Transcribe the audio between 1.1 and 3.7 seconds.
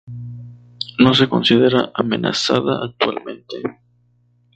se considera amenazada actualmente.